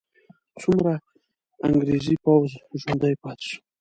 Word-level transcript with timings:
څومره 0.61 0.93
انګریزي 1.65 2.15
پوځ 2.23 2.49
ژوندی 2.81 3.13
پاتې 3.23 3.43
سو؟ 3.49 3.57